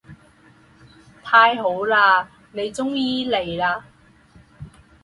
[1.23, 3.85] 太好了，你终于来了。